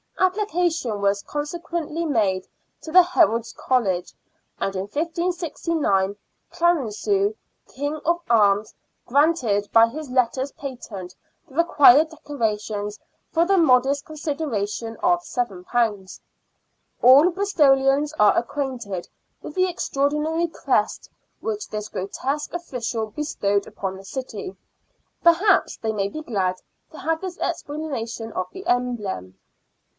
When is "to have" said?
26.91-27.21